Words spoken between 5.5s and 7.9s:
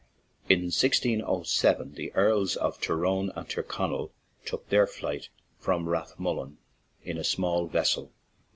from Rath mullen in a small